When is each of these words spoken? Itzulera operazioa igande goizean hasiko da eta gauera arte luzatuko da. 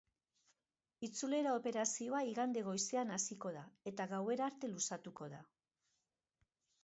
Itzulera 1.07 1.51
operazioa 1.57 2.21
igande 2.29 2.63
goizean 2.69 3.13
hasiko 3.17 3.51
da 3.57 3.65
eta 3.91 4.07
gauera 4.15 4.47
arte 4.53 4.71
luzatuko 4.75 5.29
da. 5.35 5.43